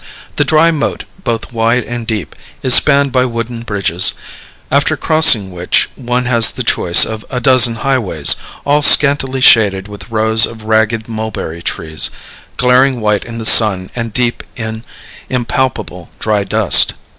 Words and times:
The 0.37 0.43
dry 0.43 0.71
moat, 0.71 1.03
both 1.23 1.53
wide 1.53 1.83
and 1.83 2.07
deep, 2.07 2.35
is 2.63 2.73
spanned 2.73 3.11
by 3.11 3.25
wooden 3.25 3.61
bridges, 3.61 4.13
after 4.71 4.97
crossing 4.97 5.51
which 5.51 5.91
one 5.95 6.25
has 6.25 6.49
the 6.49 6.63
choice 6.63 7.05
of 7.05 7.23
a 7.29 7.39
dozen 7.39 7.75
highways, 7.75 8.35
all 8.65 8.81
scantily 8.81 9.41
shaded 9.41 9.87
with 9.87 10.09
rows 10.09 10.47
of 10.47 10.63
ragged 10.63 11.07
mulberry 11.07 11.61
trees, 11.61 12.09
glaring 12.57 12.99
white 12.99 13.25
in 13.25 13.37
the 13.37 13.45
sun 13.45 13.91
and 13.95 14.11
deep 14.11 14.41
in 14.55 14.83
impalpable 15.29 16.09
dry 16.17 16.43
dust. 16.45 16.95